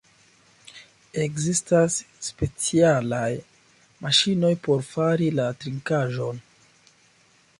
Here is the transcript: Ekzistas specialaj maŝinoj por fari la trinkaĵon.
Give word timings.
Ekzistas 1.23 1.97
specialaj 2.27 3.29
maŝinoj 4.05 4.53
por 4.69 4.83
fari 4.89 5.31
la 5.41 5.47
trinkaĵon. 5.65 6.45